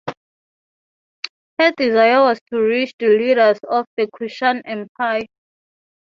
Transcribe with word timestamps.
Her 1.59 1.71
desire 1.77 2.21
was 2.21 2.39
to 2.49 2.57
reach 2.59 2.91
the 2.97 3.05
leaders 3.09 3.59
of 3.69 3.85
the 3.95 4.07
Kushan 4.07 4.63
Empire. 4.65 5.27